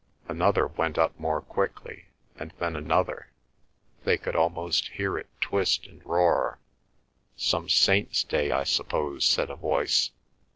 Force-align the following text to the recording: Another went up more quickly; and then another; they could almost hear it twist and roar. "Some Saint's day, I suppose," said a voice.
Another 0.27 0.65
went 0.65 0.97
up 0.97 1.19
more 1.19 1.41
quickly; 1.41 2.07
and 2.35 2.55
then 2.57 2.75
another; 2.75 3.29
they 4.03 4.17
could 4.17 4.35
almost 4.35 4.87
hear 4.87 5.15
it 5.15 5.29
twist 5.41 5.85
and 5.85 6.03
roar. 6.03 6.57
"Some 7.35 7.69
Saint's 7.69 8.23
day, 8.23 8.49
I 8.49 8.63
suppose," 8.63 9.27
said 9.27 9.51
a 9.51 9.55
voice. 9.55 10.09